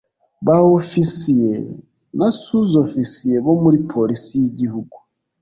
ba 0.45 0.57
ofisiye 0.77 1.53
na 2.17 2.27
suzofisiye 2.39 3.35
bo 3.45 3.53
muri 3.61 3.77
police 3.91 4.31
y’igihugu 4.41 4.95